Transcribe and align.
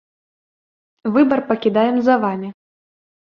Выбар 1.17 1.39
пакідаем 1.51 1.97
за 2.07 2.15
вамі! 2.27 2.49